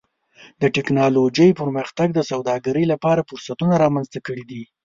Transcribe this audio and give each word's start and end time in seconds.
د 0.61 0.63
ټکنالوجۍ 0.75 1.49
پرمختګ 1.61 2.07
د 2.13 2.19
سوداګرۍ 2.31 2.85
لپاره 2.93 3.25
فرصتونه 3.29 3.73
رامنځته 3.83 4.19
کړي 4.27 4.43
دي. 4.51 4.63